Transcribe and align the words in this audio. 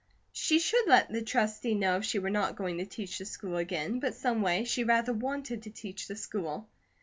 She 0.33 0.57
should 0.57 0.87
let 0.87 1.09
the 1.09 1.21
Trustee 1.21 1.75
know 1.75 1.97
if 1.97 2.05
she 2.05 2.17
were 2.17 2.31
not 2.31 2.55
going 2.55 2.79
to 2.79 2.87
teach 2.87 3.19
the 3.19 3.25
school 3.25 3.57
again; 3.57 3.99
but 3.99 4.15
someway, 4.15 4.63
she 4.63 4.83
rather 4.83 5.13
wanted 5.13 5.61
to 5.61 5.69
teach 5.69 6.07
the 6.07 6.15
school. 6.15 6.67